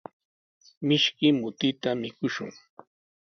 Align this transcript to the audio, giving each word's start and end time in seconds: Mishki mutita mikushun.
Mishki 0.87 1.27
mutita 1.39 1.89
mikushun. 2.01 2.51